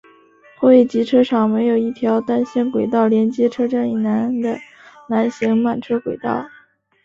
[0.57, 4.57] 汇集车厂设有一条单线轨道连接车站以南的
[5.07, 6.49] 南行慢车轨道。